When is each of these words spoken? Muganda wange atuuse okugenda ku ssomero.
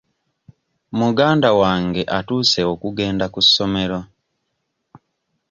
Muganda 0.99 1.49
wange 1.59 2.01
atuuse 2.17 2.61
okugenda 2.71 3.25
ku 3.33 3.39
ssomero. 3.45 3.99